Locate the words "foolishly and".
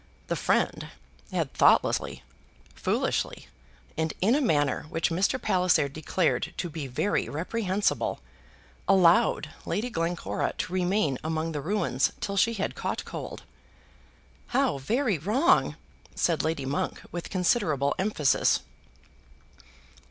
2.73-4.15